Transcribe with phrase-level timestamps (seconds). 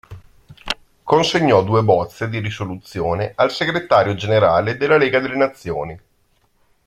[1.03, 5.99] Consegnò due bozze di risoluzione al segretario generale della Lega delle Nazioni.